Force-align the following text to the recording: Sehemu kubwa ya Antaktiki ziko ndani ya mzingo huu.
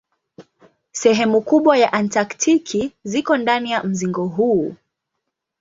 Sehemu 0.91 1.41
kubwa 1.41 1.77
ya 1.77 1.93
Antaktiki 1.93 2.91
ziko 3.03 3.37
ndani 3.37 3.71
ya 3.71 3.83
mzingo 3.83 4.25
huu. 4.27 4.75